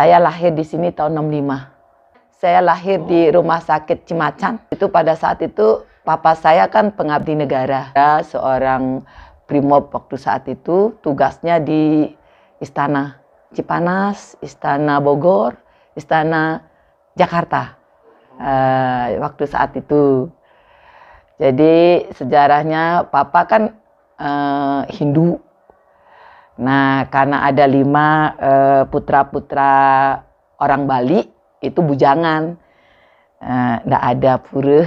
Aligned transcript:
Saya 0.00 0.16
lahir 0.16 0.56
di 0.56 0.64
sini 0.64 0.88
tahun 0.96 1.12
65. 1.28 2.40
Saya 2.40 2.64
lahir 2.64 3.04
di 3.04 3.28
rumah 3.28 3.60
sakit 3.60 4.08
Cimacan. 4.08 4.56
Itu 4.72 4.88
pada 4.88 5.12
saat 5.12 5.44
itu 5.44 5.84
papa 6.08 6.32
saya 6.32 6.72
kan 6.72 6.88
pengabdi 6.88 7.36
negara. 7.36 7.92
Ya, 7.92 8.24
seorang 8.24 9.04
primob 9.44 9.92
waktu 9.92 10.16
saat 10.16 10.48
itu 10.48 10.96
tugasnya 11.04 11.60
di 11.60 12.16
istana 12.64 13.20
Cipanas, 13.52 14.40
istana 14.40 15.04
Bogor, 15.04 15.60
istana 15.92 16.64
Jakarta. 17.12 17.76
Uh, 18.40 19.20
waktu 19.20 19.52
saat 19.52 19.76
itu. 19.76 20.32
Jadi 21.36 22.08
sejarahnya 22.16 23.04
papa 23.12 23.44
kan 23.44 23.76
uh, 24.16 24.88
Hindu 24.88 25.36
Nah, 26.60 27.08
karena 27.08 27.48
ada 27.48 27.64
lima 27.64 28.36
uh, 28.36 28.82
putra-putra 28.84 29.72
orang 30.60 30.84
Bali 30.84 31.24
itu 31.64 31.80
bujangan, 31.80 32.52
nggak 33.88 34.02
uh, 34.04 34.10
ada 34.12 34.32
pura. 34.36 34.84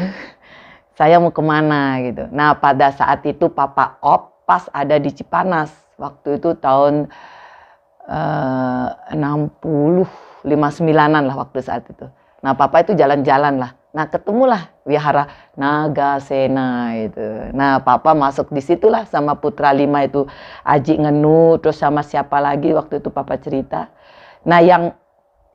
Saya 0.98 1.18
mau 1.18 1.34
ke 1.34 1.42
mana 1.42 1.98
gitu. 2.06 2.30
Nah, 2.30 2.54
pada 2.54 2.94
saat 2.94 3.26
itu 3.26 3.50
Papa 3.50 3.98
Op 4.06 4.46
pas 4.46 4.70
ada 4.70 5.02
di 5.02 5.10
Cipanas. 5.10 5.74
Waktu 5.98 6.38
itu 6.38 6.54
tahun 6.62 7.10
uh, 8.06 8.88
60, 9.10 10.06
59-an 10.46 11.24
lah 11.26 11.36
waktu 11.42 11.58
saat 11.66 11.90
itu. 11.90 12.06
Nah, 12.46 12.54
Papa 12.54 12.86
itu 12.86 12.94
jalan-jalan 12.94 13.58
lah. 13.58 13.72
Nah, 13.94 14.10
ketemulah 14.10 14.74
wihara 14.90 15.54
Nagasena 15.54 16.98
itu. 16.98 17.54
Nah, 17.54 17.78
papa 17.78 18.18
masuk 18.18 18.50
di 18.50 18.58
situlah 18.58 19.06
sama 19.06 19.38
putra 19.38 19.70
lima 19.70 20.02
itu 20.02 20.26
Aji 20.66 20.98
Ngenu, 20.98 21.62
terus 21.62 21.78
sama 21.78 22.02
siapa 22.02 22.42
lagi 22.42 22.74
waktu 22.74 22.98
itu 22.98 23.14
papa 23.14 23.38
cerita. 23.38 23.94
Nah, 24.50 24.66
yang 24.66 24.98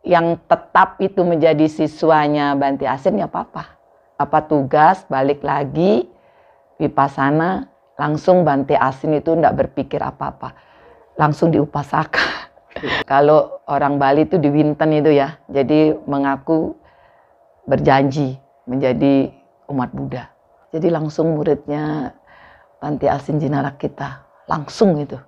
yang 0.06 0.39
tetap 0.47 1.03
itu 1.03 1.27
menjadi 1.27 1.67
siswanya 1.67 2.55
Banti 2.55 2.86
Asin 2.86 3.19
ya 3.19 3.27
papa. 3.27 3.75
Papa 4.14 4.47
tugas 4.47 5.02
balik 5.11 5.42
lagi 5.42 6.06
Wipasana, 6.78 7.67
langsung 7.98 8.47
Banti 8.47 8.78
Asin 8.78 9.19
itu 9.19 9.34
enggak 9.34 9.67
berpikir 9.67 9.98
apa-apa. 9.98 10.55
Langsung 11.19 11.50
diupasaka. 11.50 12.47
Kalau 13.11 13.67
orang 13.67 13.98
Bali 13.98 14.30
itu 14.30 14.39
di 14.39 14.47
Winten 14.47 14.95
itu 14.95 15.11
ya, 15.11 15.42
jadi 15.51 15.98
mengaku 16.07 16.77
berjanji 17.68 18.40
menjadi 18.64 19.29
umat 19.68 19.92
Buddha. 19.92 20.33
Jadi 20.73 20.89
langsung 20.89 21.36
muridnya 21.36 22.17
Panti 22.80 23.05
Asin 23.05 23.36
Jinarak 23.36 23.77
kita. 23.77 24.24
Langsung 24.48 24.96
itu. 24.96 25.20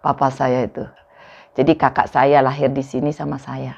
Papa 0.00 0.32
saya 0.32 0.64
itu. 0.64 0.84
Jadi 1.52 1.76
kakak 1.76 2.08
saya 2.08 2.40
lahir 2.40 2.72
di 2.72 2.80
sini 2.80 3.12
sama 3.12 3.36
saya. 3.36 3.76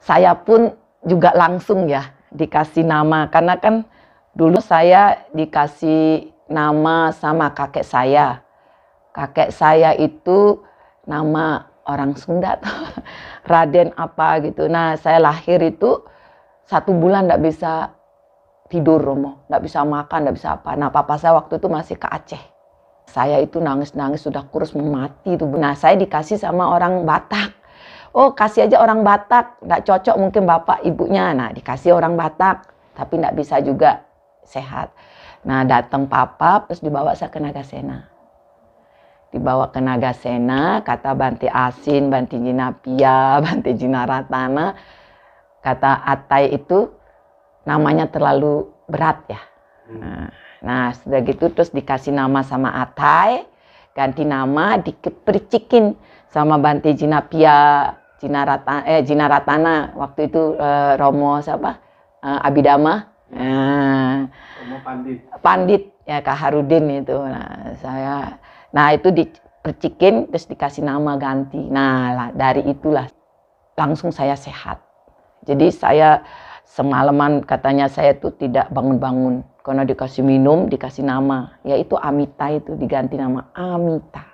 Saya 0.00 0.36
pun 0.36 0.72
juga 1.04 1.32
langsung 1.32 1.88
ya 1.88 2.12
dikasih 2.32 2.84
nama. 2.84 3.28
Karena 3.32 3.56
kan 3.56 3.88
dulu 4.36 4.60
saya 4.60 5.24
dikasih 5.32 6.32
nama 6.48 7.12
sama 7.16 7.52
kakek 7.52 7.84
saya. 7.84 8.44
Kakek 9.16 9.52
saya 9.52 9.96
itu 9.96 10.60
nama 11.08 11.68
orang 11.88 12.16
Sunda. 12.16 12.60
Raden 13.50 13.96
apa 13.96 14.40
gitu. 14.44 14.68
Nah 14.68 14.96
saya 15.00 15.20
lahir 15.20 15.60
itu 15.64 16.04
satu 16.68 16.92
bulan 16.92 17.24
tidak 17.24 17.40
bisa 17.48 17.72
tidur 18.68 19.00
Romo, 19.00 19.48
tidak 19.48 19.64
bisa 19.64 19.80
makan, 19.82 20.18
tidak 20.28 20.36
bisa 20.36 20.48
apa. 20.60 20.76
Nah 20.76 20.92
papa 20.92 21.16
saya 21.16 21.32
waktu 21.40 21.56
itu 21.56 21.66
masih 21.72 21.96
ke 21.96 22.04
Aceh. 22.04 22.44
Saya 23.08 23.40
itu 23.40 23.56
nangis-nangis 23.56 24.20
sudah 24.20 24.44
kurus 24.52 24.76
mati 24.76 25.32
itu. 25.32 25.48
Nah 25.48 25.72
saya 25.72 25.96
dikasih 25.96 26.36
sama 26.36 26.68
orang 26.68 27.08
Batak. 27.08 27.56
Oh 28.12 28.36
kasih 28.36 28.68
aja 28.68 28.84
orang 28.84 29.00
Batak, 29.00 29.64
nggak 29.64 29.80
cocok 29.88 30.16
mungkin 30.20 30.44
bapak 30.44 30.84
ibunya. 30.84 31.32
Nah 31.32 31.48
dikasih 31.56 31.96
orang 31.96 32.20
Batak, 32.20 32.68
tapi 32.92 33.16
tidak 33.16 33.34
bisa 33.40 33.56
juga 33.64 34.04
sehat. 34.44 34.92
Nah 35.48 35.64
datang 35.64 36.04
papa, 36.04 36.68
terus 36.68 36.84
dibawa 36.84 37.16
saya 37.16 37.32
ke 37.32 37.40
Nagasena. 37.40 38.12
Dibawa 39.32 39.72
ke 39.72 39.80
Nagasena, 39.80 40.84
kata 40.84 41.16
Banti 41.16 41.48
Asin, 41.48 42.12
Banti 42.12 42.36
Jinapia, 42.36 43.36
Banti 43.44 43.72
Jinaratana 43.72 44.76
kata 45.62 46.04
Atai 46.06 46.54
itu 46.54 46.92
namanya 47.68 48.08
terlalu 48.08 48.70
berat 48.88 49.24
ya. 49.28 49.40
Hmm. 49.88 50.28
Nah, 50.64 50.90
sudah 50.96 51.20
gitu 51.22 51.52
terus 51.54 51.70
dikasih 51.70 52.10
nama 52.10 52.42
sama 52.42 52.74
Atai, 52.74 53.46
ganti 53.94 54.26
nama 54.26 54.80
dipercikin 54.80 55.94
sama 56.28 56.58
Bante 56.58 56.92
Jinapia, 56.96 57.94
Jinarata, 58.18 58.82
eh 58.82 59.06
Jinaratana 59.06 59.94
waktu 59.94 60.26
itu 60.26 60.58
eh, 60.58 60.92
Romo 60.98 61.38
siapa? 61.38 61.78
Eh, 62.18 62.40
Abidama. 62.42 63.06
Nah, 63.30 64.26
Romo 64.64 64.76
Pandit. 64.82 65.18
Pandit 65.38 65.82
ya 66.02 66.18
Kak 66.24 66.36
Harudin 66.36 67.04
itu. 67.04 67.14
Nah, 67.14 67.76
saya 67.78 68.40
nah 68.74 68.90
itu 68.90 69.14
dipercikin 69.14 70.32
terus 70.32 70.50
dikasih 70.50 70.82
nama 70.82 71.14
ganti. 71.14 71.62
Nah, 71.70 72.34
dari 72.34 72.66
itulah 72.66 73.06
langsung 73.78 74.10
saya 74.10 74.34
sehat. 74.34 74.87
Jadi 75.48 75.72
saya 75.72 76.20
semalaman 76.68 77.40
katanya 77.40 77.88
saya 77.88 78.12
tuh 78.12 78.36
tidak 78.36 78.68
bangun-bangun 78.68 79.40
karena 79.64 79.88
dikasih 79.88 80.20
minum, 80.20 80.68
dikasih 80.68 81.08
nama, 81.08 81.56
yaitu 81.64 81.96
Amita 81.96 82.52
itu 82.52 82.76
diganti 82.76 83.16
nama 83.16 83.48
Amita. 83.56 84.28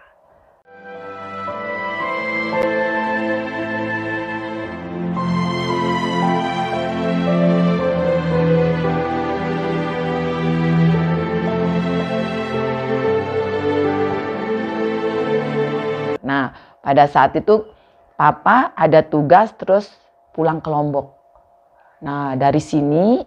Nah, 16.27 16.59
pada 16.83 17.07
saat 17.07 17.39
itu 17.39 17.63
papa 18.19 18.75
ada 18.75 18.99
tugas 19.07 19.55
terus 19.55 20.04
pulang 20.35 20.59
ke 20.59 20.67
Lombok. 20.67 21.15
Nah 22.03 22.35
dari 22.35 22.59
sini 22.59 23.23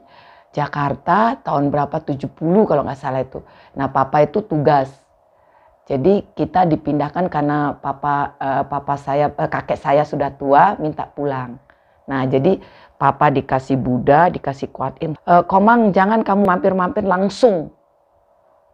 Jakarta 0.52 1.40
tahun 1.40 1.72
berapa 1.72 2.04
70 2.04 2.36
kalau 2.68 2.84
nggak 2.84 3.00
salah 3.00 3.24
itu. 3.24 3.40
Nah 3.80 3.88
papa 3.88 4.28
itu 4.28 4.44
tugas. 4.44 4.92
Jadi 5.88 6.28
kita 6.36 6.68
dipindahkan 6.68 7.32
karena 7.32 7.80
papa 7.80 8.36
uh, 8.44 8.64
papa 8.68 9.00
saya 9.00 9.32
uh, 9.32 9.48
kakek 9.48 9.80
saya 9.80 10.04
sudah 10.04 10.36
tua 10.36 10.76
minta 10.84 11.08
pulang. 11.08 11.56
Nah 12.12 12.28
jadi 12.28 12.60
papa 13.00 13.32
dikasih 13.32 13.80
Buddha, 13.80 14.28
dikasih 14.28 14.68
kuatin. 14.68 15.16
Uh, 15.24 15.48
Komang 15.48 15.96
jangan 15.96 16.28
kamu 16.28 16.44
mampir-mampir 16.44 17.08
langsung. 17.08 17.72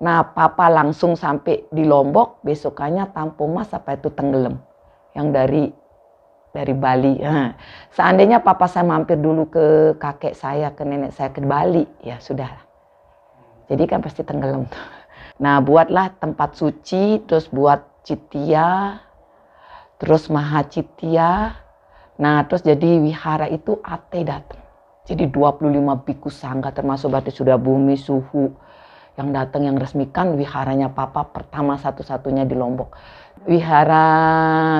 Nah 0.02 0.25
papa 0.25 0.74
langsung 0.74 1.13
sampai 1.13 1.69
di 1.69 1.86
Lombok 1.86 2.42
besokannya 2.42 3.13
Tampomas 3.13 3.69
apa 3.78 3.94
itu 3.94 4.10
tenggelam. 4.10 4.58
Yang 5.13 5.28
dari 5.30 5.63
dari 6.54 6.72
Bali. 6.78 7.18
Seandainya 7.92 8.40
papa 8.46 8.70
saya 8.70 8.86
mampir 8.86 9.18
dulu 9.18 9.50
ke 9.50 9.98
kakek 9.98 10.38
saya, 10.38 10.70
ke 10.72 10.86
nenek 10.86 11.12
saya 11.12 11.34
ke 11.34 11.42
Bali, 11.42 11.84
ya 12.06 12.22
sudah. 12.22 12.48
Jadi 13.68 13.84
kan 13.90 14.00
pasti 14.00 14.22
tenggelam. 14.24 14.70
Nah, 15.34 15.58
buatlah 15.66 16.14
tempat 16.22 16.54
suci, 16.54 17.18
terus 17.26 17.50
buat 17.50 17.82
citia, 18.06 19.02
terus 19.98 20.30
maha 20.30 20.62
citia. 20.62 21.58
Nah, 22.22 22.46
terus 22.46 22.62
jadi 22.62 23.02
wihara 23.02 23.50
itu 23.50 23.82
ate 23.82 24.22
datang. 24.22 24.62
Jadi 25.10 25.34
25 25.34 26.06
biku 26.06 26.30
sangga 26.30 26.70
termasuk 26.70 27.12
berarti 27.12 27.34
sudah 27.34 27.58
bumi 27.58 27.98
suhu 27.98 28.54
yang 29.13 29.30
datang 29.30 29.69
yang 29.69 29.77
resmikan 29.77 30.33
wiharanya 30.33 30.89
papa 30.89 31.30
pertama 31.30 31.77
satu-satunya 31.77 32.50
di 32.50 32.57
Lombok 32.57 32.94
Wihara 33.44 34.07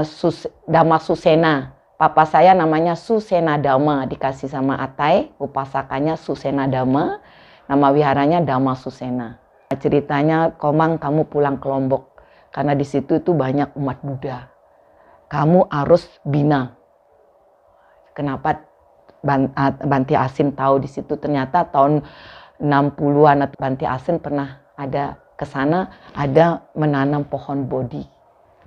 Sus, 0.08 0.48
Dama 0.64 0.96
Susena. 1.04 1.76
Papa 2.00 2.24
saya 2.24 2.56
namanya 2.56 2.96
Susena 2.96 3.60
Dama, 3.60 4.08
dikasih 4.08 4.48
sama 4.48 4.80
Atai, 4.80 5.36
upasakanya 5.36 6.16
Susena 6.16 6.68
Dama, 6.68 7.20
nama 7.68 7.88
wiharanya 7.92 8.40
Dama 8.40 8.76
Susena. 8.80 9.40
Ceritanya, 9.74 10.56
Komang 10.56 10.96
kamu 10.96 11.28
pulang 11.28 11.60
ke 11.60 11.68
Lombok, 11.68 12.24
karena 12.56 12.72
di 12.72 12.88
situ 12.88 13.20
itu 13.20 13.36
banyak 13.36 13.76
umat 13.76 14.00
Buddha. 14.00 14.48
Kamu 15.28 15.68
harus 15.68 16.08
bina. 16.24 16.72
Kenapa 18.16 18.64
Banti 19.84 20.14
Asin 20.16 20.56
tahu 20.56 20.84
di 20.84 20.88
situ? 20.88 21.20
Ternyata 21.20 21.68
tahun 21.68 22.04
60-an 22.62 23.50
Banti 23.58 23.86
Asin 23.88 24.22
pernah 24.22 24.62
ada 24.78 25.18
ke 25.38 25.46
sana, 25.46 25.90
ada 26.14 26.66
menanam 26.78 27.26
pohon 27.26 27.66
bodi 27.66 28.06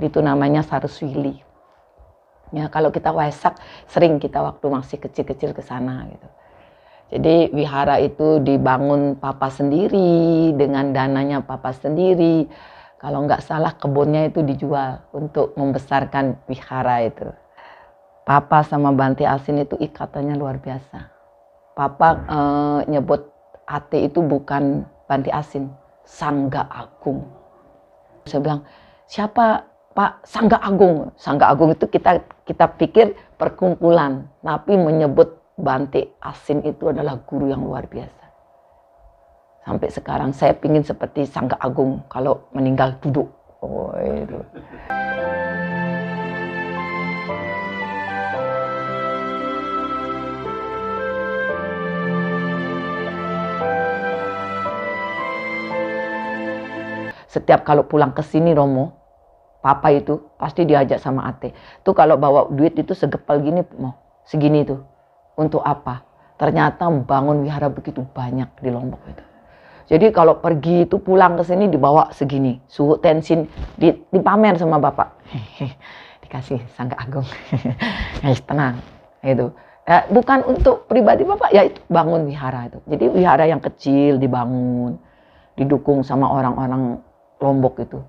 itu 0.01 0.21
namanya 0.21 0.61
saruswili. 0.61 1.41
Ya, 2.55 2.71
kalau 2.71 2.95
kita 2.95 3.11
Waisak 3.11 3.59
sering 3.91 4.23
kita 4.23 4.39
waktu 4.39 4.71
masih 4.71 5.03
kecil-kecil 5.03 5.51
ke 5.51 5.63
sana 5.65 6.07
gitu. 6.07 6.29
Jadi 7.07 7.55
wihara 7.55 8.03
itu 8.03 8.43
dibangun 8.43 9.15
papa 9.19 9.47
sendiri 9.51 10.51
dengan 10.55 10.91
dananya 10.91 11.43
papa 11.43 11.71
sendiri. 11.71 12.47
Kalau 12.99 13.23
nggak 13.27 13.43
salah 13.47 13.75
kebunnya 13.79 14.27
itu 14.27 14.43
dijual 14.43 15.07
untuk 15.15 15.55
membesarkan 15.55 16.39
wihara 16.51 17.07
itu. 17.07 17.29
Papa 18.27 18.67
sama 18.67 18.91
Banti 18.91 19.23
Asin 19.23 19.63
itu 19.63 19.79
ikatannya 19.79 20.35
luar 20.35 20.59
biasa. 20.59 20.99
Papa 21.79 22.09
eh, 22.27 22.81
nyebut 22.91 23.36
Ate 23.67 24.07
itu 24.07 24.23
bukan 24.23 24.87
Banti 25.11 25.31
Asin, 25.35 25.67
Sangga 26.07 26.71
Agung. 26.71 27.27
Saya 28.27 28.39
bilang, 28.43 28.61
siapa 29.11 29.67
Pak 29.91 30.23
Sangga 30.23 30.63
Agung? 30.63 31.11
Sangga 31.19 31.51
Agung 31.51 31.75
itu 31.75 31.91
kita 31.91 32.23
kita 32.47 32.71
pikir 32.79 33.19
perkumpulan, 33.35 34.31
tapi 34.39 34.79
menyebut 34.79 35.35
Banti 35.59 36.07
Asin 36.23 36.63
itu 36.63 36.95
adalah 36.95 37.19
guru 37.27 37.51
yang 37.51 37.67
luar 37.67 37.91
biasa. 37.91 38.25
Sampai 39.67 39.91
sekarang 39.91 40.31
saya 40.31 40.55
pingin 40.55 40.87
seperti 40.87 41.27
Sangga 41.27 41.59
Agung 41.59 42.07
kalau 42.07 42.47
meninggal 42.55 42.95
duduk. 43.03 43.27
Oh, 43.67 43.91
itu. 43.99 44.39
Setiap 57.37 57.69
kalau 57.69 57.85
pulang 57.85 58.17
ke 58.17 58.25
sini 58.25 58.57
Romo, 58.57 58.97
papa 59.61 59.93
itu 59.93 60.25
pasti 60.41 60.65
diajak 60.65 60.97
sama 60.97 61.29
Ate. 61.29 61.53
Tuh 61.85 61.93
kalau 61.93 62.17
bawa 62.17 62.49
duit 62.49 62.73
itu 62.81 62.97
segepal 62.97 63.45
gini 63.45 63.61
mau 63.77 63.93
segini 64.25 64.65
itu. 64.65 64.81
Untuk 65.37 65.61
apa? 65.61 66.01
Ternyata 66.41 66.89
bangun 66.89 67.45
wihara 67.45 67.69
begitu 67.69 68.01
banyak 68.17 68.49
di 68.65 68.73
Lombok 68.73 69.05
itu. 69.05 69.25
Jadi 69.93 70.17
kalau 70.17 70.41
pergi 70.41 70.89
itu 70.89 70.97
pulang 70.97 71.37
ke 71.37 71.45
sini 71.45 71.69
dibawa 71.69 72.09
segini, 72.09 72.57
suhu 72.67 72.97
tensin 73.05 73.45
di, 73.77 73.93
dipamer 74.09 74.57
sama 74.57 74.81
bapak. 74.81 75.13
Dikasih 76.25 76.65
sangka 76.73 76.97
agung. 76.97 77.29
Guys 78.25 78.41
tenang 78.49 78.81
itu. 79.21 79.53
Ya, 79.85 80.09
bukan 80.09 80.41
untuk 80.57 80.89
pribadi 80.89 81.23
bapak 81.23 81.53
ya 81.53 81.69
itu 81.69 81.85
bangun 81.93 82.25
wihara 82.25 82.73
itu. 82.73 82.81
Jadi 82.89 83.05
wihara 83.13 83.45
yang 83.45 83.61
kecil 83.61 84.17
dibangun, 84.17 84.99
didukung 85.55 86.03
sama 86.03 86.27
orang-orang 86.33 86.99
Lombok 87.41 87.83
itu. 87.83 88.01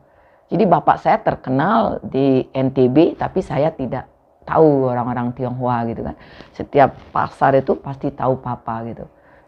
Jadi 0.47 0.63
bapak 0.63 1.03
saya 1.03 1.19
terkenal 1.19 1.99
di 2.07 2.47
NTB 2.55 3.19
tapi 3.19 3.43
saya 3.43 3.67
tidak 3.75 4.07
tahu 4.47 4.87
orang-orang 4.87 5.35
Tionghoa 5.35 5.83
gitu 5.91 6.07
kan. 6.07 6.15
Setiap 6.55 6.95
pasar 7.11 7.59
itu 7.59 7.75
pasti 7.75 8.07
tahu 8.15 8.39
papa 8.39 8.87
gitu. 8.87 9.03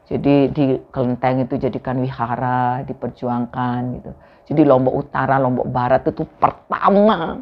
Jadi 0.09 0.49
di 0.51 0.65
kelenteng 0.89 1.45
itu 1.45 1.55
jadikan 1.55 2.01
wihara, 2.01 2.83
diperjuangkan 2.83 3.79
gitu. 4.01 4.11
Jadi 4.51 4.61
Lombok 4.65 5.05
Utara, 5.05 5.37
Lombok 5.37 5.69
Barat 5.69 6.03
itu 6.09 6.25
pertama 6.25 7.37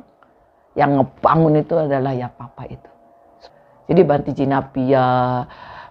yang 0.76 1.02
ngebangun 1.02 1.64
itu 1.64 1.74
adalah 1.80 2.14
ya 2.14 2.30
papa 2.30 2.68
itu. 2.70 2.92
Jadi 3.88 4.02
Banti 4.04 4.32
Jinapia, 4.36 5.08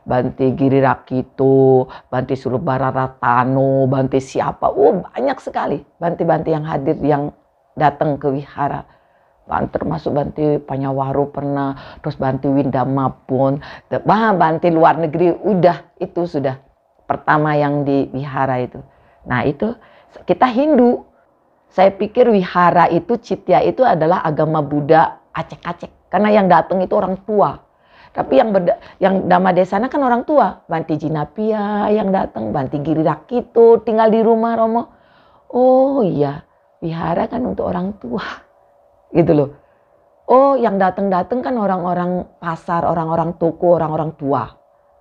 Banti 0.06 0.54
Giri 0.54 0.78
Rakito, 0.78 1.90
Banti 2.06 2.38
Surubara 2.38 2.94
Ratano, 2.94 3.90
Banti 3.90 4.22
siapa, 4.22 4.70
oh 4.70 5.02
banyak 5.02 5.38
sekali 5.42 5.82
Banti-Banti 5.82 6.54
yang 6.54 6.62
hadir 6.62 6.94
yang 7.02 7.34
datang 7.74 8.14
ke 8.14 8.30
wihara. 8.30 8.86
Termasuk 9.46 10.14
Banti 10.14 10.62
Panyawaru 10.62 11.34
pernah, 11.34 11.98
terus 11.98 12.14
Banti 12.14 12.46
Windama 12.46 13.10
pun, 13.26 13.58
bah 13.90 14.30
Banti 14.38 14.70
luar 14.70 14.94
negeri, 15.02 15.34
udah 15.34 15.98
itu 15.98 16.22
sudah 16.22 16.54
pertama 17.10 17.58
yang 17.58 17.82
di 17.82 18.06
wihara 18.14 18.62
itu. 18.62 18.78
Nah 19.26 19.42
itu 19.42 19.74
kita 20.22 20.46
Hindu, 20.46 21.02
saya 21.66 21.90
pikir 21.90 22.30
wihara 22.30 22.86
itu 22.94 23.18
Citya 23.18 23.58
itu 23.66 23.82
adalah 23.82 24.22
agama 24.22 24.62
Buddha 24.62 25.18
acek-acek, 25.34 25.90
karena 26.14 26.30
yang 26.30 26.46
datang 26.46 26.78
itu 26.78 26.94
orang 26.94 27.18
tua 27.26 27.65
tapi 28.16 28.40
yang 28.40 28.48
berda, 28.48 28.80
yang 28.96 29.28
Dama 29.28 29.52
Desana 29.52 29.92
kan 29.92 30.00
orang 30.00 30.24
tua. 30.24 30.64
Banti 30.64 30.96
Jinapia 30.96 31.92
yang 31.92 32.08
datang, 32.08 32.48
Banti 32.48 32.80
Giri 32.80 33.04
Rakito 33.04 33.84
tinggal 33.84 34.08
di 34.08 34.24
rumah 34.24 34.56
Romo. 34.56 34.88
Oh 35.52 36.00
iya, 36.00 36.40
wihara 36.80 37.28
kan 37.28 37.44
untuk 37.44 37.68
orang 37.68 37.92
tua. 38.00 38.24
Gitu 39.12 39.36
loh. 39.36 39.50
Oh 40.32 40.56
yang 40.56 40.80
datang-datang 40.80 41.44
kan 41.44 41.60
orang-orang 41.60 42.24
pasar, 42.40 42.88
orang-orang 42.88 43.36
toko, 43.36 43.76
orang-orang 43.76 44.16
tua. 44.16 44.48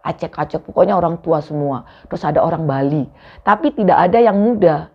Acek-acek, 0.03 0.67
pokoknya 0.67 0.99
orang 0.99 1.23
tua 1.23 1.39
semua. 1.39 1.87
Terus 2.11 2.21
ada 2.27 2.43
orang 2.43 2.67
Bali. 2.67 3.07
Tapi 3.47 3.71
tidak 3.79 4.11
ada 4.11 4.19
yang 4.19 4.37
muda. 4.37 4.91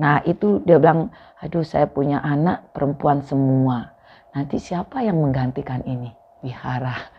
Nah 0.00 0.24
itu 0.24 0.64
dia 0.64 0.80
bilang, 0.80 1.12
aduh 1.36 1.62
saya 1.62 1.84
punya 1.84 2.24
anak 2.24 2.72
perempuan 2.72 3.20
semua. 3.20 3.92
Nanti 4.32 4.56
siapa 4.56 5.04
yang 5.04 5.20
menggantikan 5.20 5.84
ini? 5.84 6.10
Wihara 6.42 7.17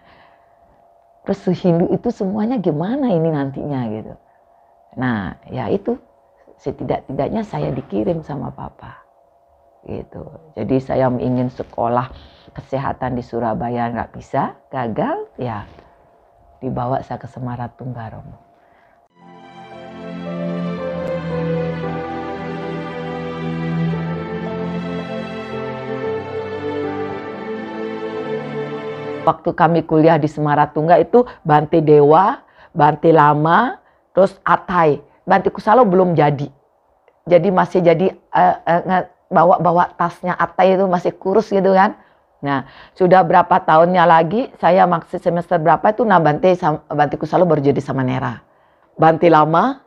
restu 1.30 1.54
Hindu 1.54 1.94
itu 1.94 2.10
semuanya 2.10 2.58
gimana 2.58 3.14
ini 3.14 3.30
nantinya 3.30 3.86
gitu. 3.94 4.14
Nah 4.98 5.38
ya 5.54 5.70
itu 5.70 5.94
setidak-tidaknya 6.58 7.46
saya 7.46 7.70
dikirim 7.70 8.26
sama 8.26 8.50
papa 8.50 9.06
gitu. 9.86 10.26
Jadi 10.58 10.76
saya 10.82 11.08
ingin 11.08 11.54
sekolah 11.54 12.10
kesehatan 12.52 13.14
di 13.16 13.24
Surabaya 13.24 13.94
nggak 13.94 14.12
bisa, 14.18 14.58
gagal 14.74 15.30
ya 15.38 15.64
dibawa 16.60 17.00
saya 17.06 17.22
ke 17.22 17.30
Semarang-Tunggaromo. 17.30 18.49
Waktu 29.30 29.54
kami 29.54 29.86
kuliah 29.86 30.18
di 30.18 30.26
Semaratungga 30.26 30.98
itu 30.98 31.24
Bante 31.46 31.78
Dewa, 31.86 32.42
Bante 32.74 33.14
Lama, 33.14 33.78
terus 34.18 34.34
Atai. 34.42 34.98
Bante 35.30 35.54
Kusalo 35.54 35.86
belum 35.86 36.18
jadi. 36.18 36.50
Jadi 37.30 37.48
masih 37.54 37.86
jadi 37.86 38.18
uh, 38.34 38.56
uh, 38.66 39.06
bawa-bawa 39.30 39.94
tasnya 39.94 40.34
Atai 40.34 40.74
itu 40.74 40.90
masih 40.90 41.14
kurus 41.14 41.54
gitu 41.54 41.78
kan. 41.78 41.94
Nah, 42.42 42.66
sudah 42.96 43.22
berapa 43.22 43.52
tahunnya 43.62 44.08
lagi 44.08 44.50
saya 44.58 44.88
maksud 44.90 45.20
semester 45.20 45.60
berapa 45.62 45.84
itu 45.92 46.02
nah 46.08 46.18
Bante 46.18 46.58
Bante 46.90 47.16
Kusalo 47.22 47.46
baru 47.46 47.62
jadi 47.62 47.78
sama 47.78 48.02
Nera. 48.02 48.42
Bante 48.98 49.30
Lama, 49.30 49.80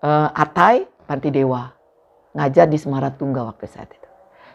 uh, 0.00 0.28
Atai, 0.30 0.86
Bante 1.10 1.28
Dewa. 1.34 1.74
Ngajar 2.34 2.70
di 2.70 2.78
Semaratungga 2.78 3.46
waktu 3.50 3.66
saat 3.66 3.90
itu. 3.90 4.03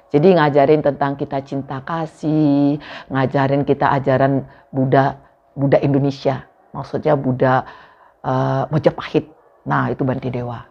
Jadi 0.10 0.28
ngajarin 0.34 0.82
tentang 0.82 1.14
kita 1.14 1.38
cinta 1.46 1.86
kasih, 1.86 2.82
ngajarin 3.14 3.62
kita 3.62 3.94
ajaran 3.94 4.46
Buddha 4.74 5.22
Buddha 5.54 5.78
Indonesia, 5.82 6.50
maksudnya 6.74 7.14
Buddha 7.14 7.62
uh, 8.26 8.66
Mojapahit. 8.74 9.30
Nah 9.70 9.94
itu 9.94 10.02
Banti 10.02 10.34
Dewa 10.34 10.66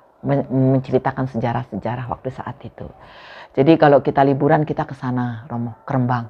menceritakan 0.51 1.31
sejarah-sejarah 1.31 2.11
waktu 2.11 2.35
saat 2.35 2.59
itu. 2.67 2.91
Jadi 3.55 3.79
kalau 3.79 4.03
kita 4.03 4.27
liburan 4.27 4.67
kita 4.67 4.83
ke 4.83 4.95
sana, 4.95 5.47
Romo, 5.47 5.79
ke 5.87 5.91
Rembang. 5.95 6.27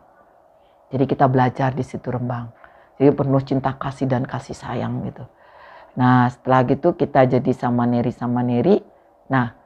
Jadi 0.92 1.04
kita 1.08 1.24
belajar 1.28 1.72
di 1.72 1.84
situ 1.84 2.08
Rembang. 2.12 2.52
Jadi 3.00 3.10
penuh 3.14 3.42
cinta 3.44 3.72
kasih 3.76 4.04
dan 4.04 4.28
kasih 4.28 4.52
sayang 4.56 5.00
gitu. 5.08 5.24
Nah 5.96 6.28
setelah 6.28 6.64
gitu 6.68 6.92
kita 6.92 7.24
jadi 7.24 7.52
sama 7.56 7.88
Neri 7.88 8.12
sama 8.12 8.44
Neri. 8.44 8.80
Nah 9.32 9.57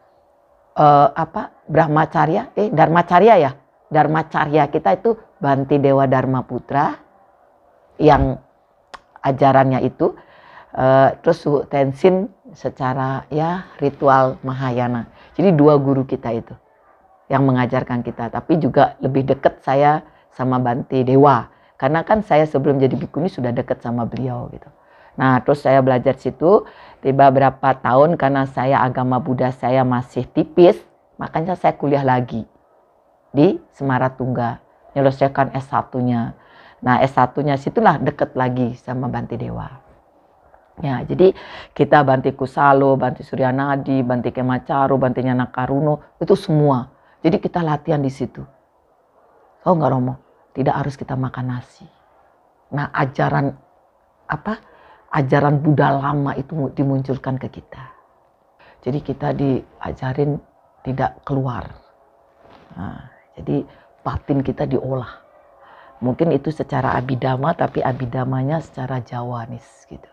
uh, 0.76 1.08
apa 1.12 1.64
Brahmacarya 1.68 2.52
eh 2.56 2.68
Dharmacarya 2.72 3.34
ya? 3.38 3.52
Dharmacarya 3.92 4.72
kita 4.72 4.96
itu 4.96 5.16
Banti 5.36 5.76
Dewa 5.76 6.08
Dharma 6.08 6.40
Putra 6.44 6.96
yang 8.00 8.40
ajarannya 9.20 9.84
itu 9.84 10.16
uh, 10.74 11.12
terus 11.20 11.44
Suhu 11.44 11.68
Tensin 11.68 12.32
secara 12.56 13.28
ya 13.28 13.68
ritual 13.78 14.40
Mahayana. 14.40 15.08
Jadi 15.36 15.52
dua 15.52 15.76
guru 15.76 16.08
kita 16.08 16.32
itu 16.32 16.54
yang 17.28 17.44
mengajarkan 17.44 18.00
kita. 18.04 18.32
Tapi 18.32 18.60
juga 18.60 18.96
lebih 19.00 19.28
dekat 19.28 19.60
saya 19.64 20.04
sama 20.32 20.56
Banti 20.60 21.04
Dewa. 21.04 21.48
Karena 21.76 22.00
kan 22.06 22.22
saya 22.24 22.46
sebelum 22.46 22.78
jadi 22.78 22.94
bikuni 22.94 23.28
sudah 23.28 23.50
dekat 23.50 23.82
sama 23.82 24.06
beliau 24.06 24.46
gitu 24.54 24.70
Nah, 25.12 25.44
terus 25.44 25.60
saya 25.60 25.84
belajar 25.84 26.16
situ, 26.16 26.64
tiba 27.04 27.28
berapa 27.28 27.76
tahun 27.84 28.16
karena 28.16 28.48
saya 28.48 28.80
agama 28.80 29.20
Buddha 29.20 29.52
saya 29.52 29.84
masih 29.84 30.24
tipis, 30.24 30.80
makanya 31.20 31.52
saya 31.52 31.76
kuliah 31.76 32.00
lagi 32.00 32.48
di 33.32 33.60
Semaratungga, 33.76 34.60
menyelesaikan 34.92 35.52
S1-nya. 35.52 36.32
Nah, 36.80 36.96
S1-nya 37.04 37.60
situlah 37.60 38.00
deket 38.00 38.32
lagi 38.32 38.72
sama 38.80 39.08
Banti 39.12 39.36
Dewa. 39.36 39.68
Ya, 40.80 41.04
jadi 41.04 41.36
kita 41.76 42.00
Banti 42.00 42.32
Kusalo, 42.32 42.96
Banti 42.96 43.20
Suryanadi, 43.20 44.00
Banti 44.00 44.32
Kemacaru, 44.32 44.96
Banti 44.96 45.20
Nyana 45.20 45.52
itu 46.16 46.34
semua. 46.34 46.88
Jadi 47.20 47.36
kita 47.38 47.60
latihan 47.60 48.00
di 48.00 48.08
situ. 48.08 48.42
Oh 49.62 49.76
nggak 49.76 49.90
Romo? 49.92 50.14
Tidak 50.56 50.74
harus 50.74 50.98
kita 50.98 51.14
makan 51.14 51.54
nasi. 51.54 51.86
Nah, 52.72 52.88
ajaran 52.90 53.52
apa? 54.26 54.71
Ajaran 55.12 55.60
Buddha 55.60 55.92
lama 55.92 56.32
itu 56.34 56.72
dimunculkan 56.72 57.36
ke 57.36 57.48
kita. 57.52 57.92
Jadi 58.82 58.98
kita 59.04 59.28
diajarin 59.36 60.40
tidak 60.82 61.22
keluar. 61.22 61.70
Nah, 62.74 63.12
jadi 63.38 63.62
batin 64.02 64.42
kita 64.42 64.66
diolah. 64.66 65.22
Mungkin 66.02 66.34
itu 66.34 66.50
secara 66.50 66.98
abidama, 66.98 67.54
tapi 67.54 67.78
abidamanya 67.78 68.58
secara 68.58 68.98
Jawanis 68.98 69.86
gitu. 69.86 70.10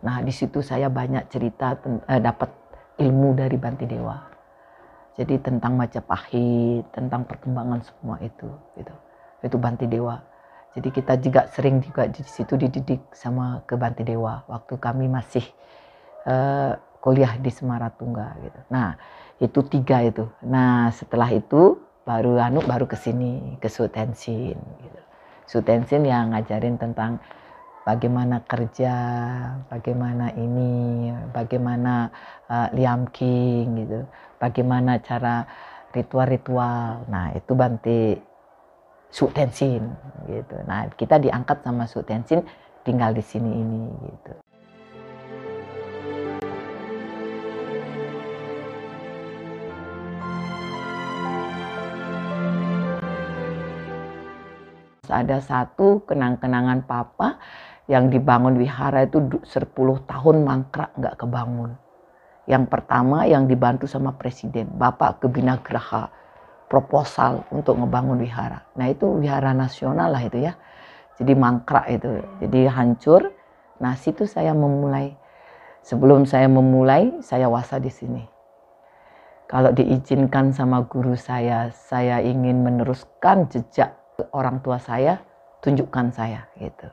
Nah, 0.00 0.24
di 0.24 0.32
situ 0.32 0.64
saya 0.64 0.88
banyak 0.88 1.28
cerita 1.28 1.76
eh, 2.08 2.22
dapat 2.22 2.48
ilmu 2.96 3.36
dari 3.36 3.60
Banti 3.60 3.84
Dewa. 3.84 4.16
Jadi 5.16 5.36
tentang 5.40 5.76
Majapahit, 5.76 6.88
tentang 6.92 7.28
perkembangan 7.28 7.84
semua 7.84 8.16
itu 8.24 8.48
gitu. 8.80 8.94
Itu 9.44 9.56
Banti 9.60 9.84
Dewa. 9.84 10.16
Jadi 10.74 10.88
kita 10.92 11.14
juga 11.20 11.48
sering 11.52 11.80
juga 11.80 12.10
di 12.10 12.20
situ 12.26 12.58
dididik 12.58 13.14
sama 13.14 13.62
ke 13.64 13.78
Banti 13.78 14.04
Dewa 14.04 14.44
waktu 14.50 14.76
kami 14.76 15.08
masih 15.08 15.44
uh, 16.28 16.76
kuliah 17.00 17.38
di 17.38 17.48
Semaratungga 17.48 18.34
gitu. 18.42 18.60
Nah, 18.68 18.98
itu 19.38 19.60
tiga 19.70 20.02
itu. 20.02 20.26
Nah, 20.44 20.90
setelah 20.90 21.30
itu 21.32 21.78
baru 22.02 22.38
anu 22.42 22.60
baru 22.66 22.84
ke 22.84 22.98
sini 22.98 23.56
ke 23.62 23.70
Sutensin 23.70 24.58
gitu. 24.58 25.00
Sutensin 25.46 26.02
yang 26.02 26.34
ngajarin 26.34 26.76
tentang 26.76 27.22
bagaimana 27.86 28.42
kerja, 28.42 28.94
bagaimana 29.70 30.34
ini, 30.34 31.14
bagaimana 31.30 32.10
uh, 32.50 32.68
liam 32.74 33.06
king 33.14 33.86
gitu, 33.86 34.02
bagaimana 34.42 34.98
cara 34.98 35.46
ritual-ritual. 35.94 37.06
Nah, 37.06 37.30
itu 37.32 37.52
Banti 37.54 38.18
Sutensin 39.10 39.94
gitu. 40.26 40.56
Nah, 40.66 40.90
kita 40.94 41.16
diangkat 41.22 41.62
sama 41.62 41.86
Sutensin 41.86 42.42
tinggal 42.82 43.14
di 43.14 43.22
sini 43.22 43.50
ini 43.50 43.82
gitu. 44.02 44.34
ada 55.10 55.38
satu 55.38 56.02
kenang-kenangan 56.04 56.82
papa 56.84 57.38
yang 57.86 58.10
dibangun 58.10 58.58
wihara 58.58 59.06
itu 59.06 59.22
10 59.22 59.46
tahun 60.06 60.36
mangkrak 60.42 60.90
nggak 60.98 61.16
kebangun. 61.22 61.78
Yang 62.46 62.64
pertama 62.70 63.26
yang 63.26 63.50
dibantu 63.50 63.90
sama 63.90 64.14
presiden, 64.14 64.70
Bapak 64.70 65.22
Kebina 65.22 65.58
Graha, 65.62 66.10
proposal 66.66 67.46
untuk 67.54 67.78
ngebangun 67.78 68.18
wihara. 68.22 68.66
Nah 68.74 68.90
itu 68.90 69.06
wihara 69.06 69.54
nasional 69.54 70.10
lah 70.10 70.22
itu 70.22 70.42
ya. 70.42 70.58
Jadi 71.16 71.32
mangkrak 71.32 71.86
itu, 71.88 72.20
jadi 72.44 72.68
hancur. 72.68 73.32
Nah 73.80 73.96
situ 73.96 74.28
saya 74.28 74.52
memulai. 74.52 75.16
Sebelum 75.86 76.26
saya 76.26 76.50
memulai, 76.50 77.22
saya 77.22 77.46
wasa 77.46 77.78
di 77.78 77.88
sini. 77.88 78.26
Kalau 79.46 79.70
diizinkan 79.70 80.50
sama 80.50 80.82
guru 80.90 81.14
saya, 81.14 81.70
saya 81.70 82.18
ingin 82.18 82.66
meneruskan 82.66 83.46
jejak 83.46 83.94
orang 84.34 84.58
tua 84.58 84.82
saya, 84.82 85.22
tunjukkan 85.62 86.10
saya 86.10 86.50
gitu. 86.58 86.90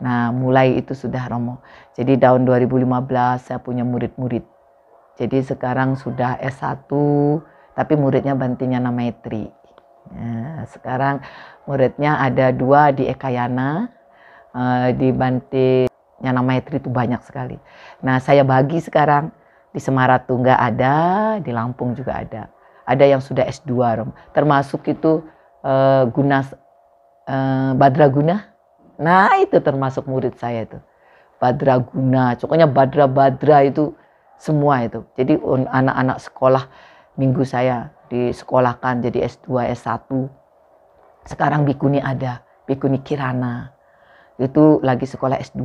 Nah, 0.00 0.32
mulai 0.32 0.80
itu 0.80 0.96
sudah 0.96 1.28
Romo. 1.28 1.60
Jadi 1.92 2.16
tahun 2.16 2.48
2015 2.48 2.88
saya 3.38 3.58
punya 3.60 3.84
murid-murid. 3.84 4.42
Jadi 5.20 5.38
sekarang 5.44 5.94
sudah 6.00 6.40
S1, 6.40 6.88
tapi 7.74 7.94
muridnya 7.94 8.34
Bantinya 8.36 8.78
Namaitri. 8.82 9.50
Nah, 10.10 10.66
sekarang 10.66 11.22
muridnya 11.68 12.18
ada 12.18 12.50
dua 12.50 12.90
di 12.90 13.06
Ekayana, 13.06 13.86
uh, 14.54 14.88
di 14.90 15.14
Banti 15.14 15.86
Nyana 16.20 16.44
Maitri 16.44 16.76
itu 16.76 16.92
banyak 16.92 17.24
sekali. 17.24 17.56
Nah, 18.04 18.20
saya 18.20 18.44
bagi 18.44 18.76
sekarang 18.76 19.32
di 19.72 19.80
Semaratungga 19.80 20.58
ada, 20.60 20.94
di 21.40 21.48
Lampung 21.48 21.96
juga 21.96 22.20
ada. 22.20 22.50
Ada 22.84 23.04
yang 23.06 23.22
sudah 23.22 23.46
S2, 23.46 23.72
Rom. 23.72 24.10
Termasuk 24.34 24.84
itu 24.90 25.24
uh, 25.62 26.04
Guna 26.10 26.42
uh, 27.30 27.72
Badraguna. 27.78 28.50
Nah 29.00 29.32
itu 29.40 29.56
termasuk 29.64 30.04
murid 30.04 30.36
saya 30.36 30.68
itu. 30.68 30.76
Badraguna, 31.40 32.36
pokoknya 32.36 32.68
Badra-Badra 32.68 33.64
itu 33.64 33.96
semua 34.36 34.84
itu. 34.84 35.00
Jadi 35.16 35.40
anak-anak 35.72 36.20
sekolah 36.20 36.68
minggu 37.20 37.44
saya 37.44 37.92
disekolahkan 38.08 39.04
jadi 39.04 39.28
S2, 39.28 39.68
S1. 39.76 40.08
Sekarang 41.28 41.68
Bikuni 41.68 42.00
ada, 42.00 42.40
Bikuni 42.64 43.04
Kirana. 43.04 43.76
Itu 44.40 44.80
lagi 44.80 45.04
sekolah 45.04 45.36
S2. 45.36 45.60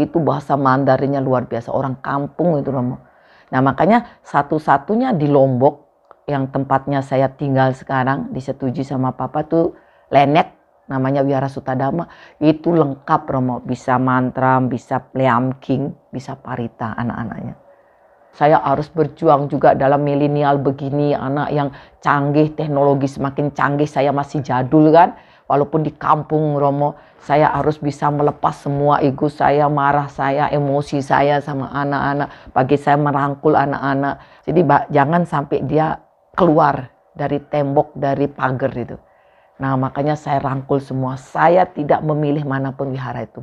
Itu 0.00 0.24
bahasa 0.24 0.56
Mandarinnya 0.56 1.20
luar 1.20 1.44
biasa, 1.44 1.68
orang 1.68 2.00
kampung 2.00 2.56
itu 2.56 2.72
Romo. 2.72 3.04
Nah 3.52 3.60
makanya 3.60 4.18
satu-satunya 4.24 5.12
di 5.12 5.28
Lombok 5.28 5.84
yang 6.24 6.48
tempatnya 6.48 7.04
saya 7.04 7.28
tinggal 7.28 7.76
sekarang 7.76 8.32
disetujui 8.32 8.82
sama 8.82 9.12
papa 9.12 9.44
tuh 9.44 9.76
Lenek 10.08 10.56
namanya 10.88 11.20
Wihara 11.20 11.52
Sutadama 11.52 12.08
itu 12.40 12.72
lengkap 12.72 13.28
Romo 13.28 13.60
bisa 13.60 14.00
mantra 14.00 14.56
bisa 14.64 15.04
king 15.60 15.92
bisa 16.12 16.36
parita 16.36 16.96
anak-anaknya 16.96 17.63
saya 18.34 18.58
harus 18.60 18.90
berjuang 18.90 19.46
juga 19.46 19.78
dalam 19.78 20.02
milenial 20.02 20.58
begini 20.58 21.14
anak 21.14 21.48
yang 21.54 21.68
canggih 22.02 22.50
teknologi 22.52 23.06
semakin 23.06 23.54
canggih 23.54 23.86
saya 23.86 24.10
masih 24.10 24.42
jadul 24.42 24.90
kan 24.90 25.14
walaupun 25.46 25.86
di 25.86 25.94
kampung 25.94 26.58
Romo 26.58 26.98
saya 27.22 27.48
harus 27.54 27.80
bisa 27.80 28.10
melepas 28.10 28.58
semua 28.58 29.00
ego 29.00 29.30
saya 29.30 29.70
marah 29.70 30.10
saya 30.10 30.50
emosi 30.50 31.00
saya 31.00 31.40
sama 31.40 31.70
anak-anak 31.72 32.28
bagi 32.52 32.76
saya 32.76 32.98
merangkul 32.98 33.54
anak-anak 33.56 34.20
jadi 34.44 34.60
jangan 34.90 35.22
sampai 35.24 35.64
dia 35.64 36.02
keluar 36.34 36.90
dari 37.14 37.38
tembok, 37.38 37.94
dari 37.94 38.26
pagar 38.26 38.74
itu. 38.74 38.98
Nah 39.62 39.78
makanya 39.78 40.18
saya 40.18 40.42
rangkul 40.42 40.82
semua. 40.82 41.14
Saya 41.14 41.62
tidak 41.64 42.02
memilih 42.02 42.42
mana 42.42 42.74
pelihara 42.74 43.22
itu. 43.22 43.40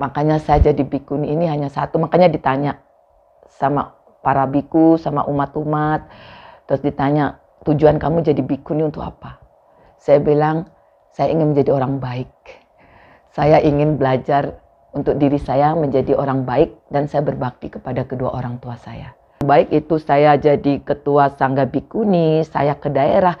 Makanya 0.00 0.42
saya 0.42 0.60
jadi 0.60 0.82
bikuni 0.82 1.30
ini 1.32 1.46
hanya 1.46 1.68
satu. 1.68 2.00
Makanya 2.00 2.30
ditanya 2.30 2.80
sama 3.46 3.94
para 4.24 4.44
biku, 4.48 4.96
sama 4.98 5.26
umat-umat. 5.28 6.06
Terus 6.64 6.80
ditanya, 6.80 7.38
tujuan 7.68 8.00
kamu 8.00 8.24
jadi 8.24 8.40
bikuni 8.40 8.84
untuk 8.86 9.04
apa? 9.04 9.38
Saya 10.00 10.20
bilang, 10.20 10.68
saya 11.14 11.32
ingin 11.32 11.52
menjadi 11.54 11.70
orang 11.72 12.00
baik 12.00 12.32
saya 13.34 13.58
ingin 13.58 13.98
belajar 13.98 14.62
untuk 14.94 15.18
diri 15.18 15.42
saya 15.42 15.74
menjadi 15.74 16.14
orang 16.14 16.46
baik 16.46 16.70
dan 16.86 17.10
saya 17.10 17.26
berbakti 17.26 17.66
kepada 17.66 18.06
kedua 18.06 18.30
orang 18.30 18.62
tua 18.62 18.78
saya. 18.78 19.10
Baik 19.42 19.74
itu 19.74 19.98
saya 19.98 20.38
jadi 20.38 20.78
ketua 20.78 21.34
Sangga 21.34 21.66
Bikuni, 21.66 22.46
saya 22.46 22.78
ke 22.78 22.86
daerah, 22.94 23.34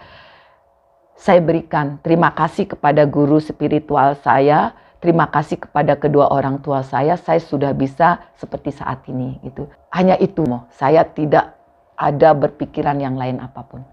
saya 1.14 1.38
berikan 1.38 2.02
terima 2.02 2.34
kasih 2.34 2.74
kepada 2.74 3.06
guru 3.06 3.38
spiritual 3.38 4.18
saya, 4.18 4.74
terima 5.04 5.28
kasih 5.28 5.60
kepada 5.60 6.00
kedua 6.00 6.32
orang 6.32 6.64
tua 6.64 6.80
saya, 6.80 7.20
saya 7.20 7.36
sudah 7.36 7.76
bisa 7.76 8.24
seperti 8.40 8.72
saat 8.72 9.04
ini. 9.04 9.36
Itu 9.44 9.68
hanya 9.92 10.16
itu, 10.16 10.40
saya 10.72 11.04
tidak 11.04 11.52
ada 11.92 12.32
berpikiran 12.32 12.96
yang 12.96 13.20
lain 13.20 13.36
apa 13.44 13.60
pun. 13.68 13.84